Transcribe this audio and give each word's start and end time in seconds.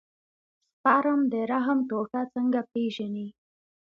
سپرم 0.73 1.21
د 1.31 1.33
رحم 1.51 1.79
ټوټه 1.89 2.21
څنګه 2.33 2.59
پېژني. 2.71 3.27